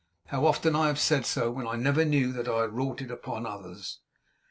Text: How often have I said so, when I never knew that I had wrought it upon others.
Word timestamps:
How 0.29 0.47
often 0.47 0.73
have 0.73 0.95
I 0.95 0.95
said 0.95 1.27
so, 1.27 1.51
when 1.51 1.67
I 1.67 1.75
never 1.75 2.03
knew 2.03 2.31
that 2.33 2.47
I 2.47 2.61
had 2.61 2.73
wrought 2.73 3.01
it 3.03 3.11
upon 3.11 3.45
others. 3.45 3.99